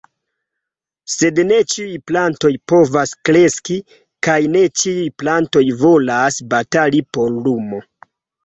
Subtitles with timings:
[1.15, 3.77] Sed ne ĉiuj plantoj povas kreski,
[4.29, 7.85] kaj ne ĉiuj plantoj volas batali por lumo.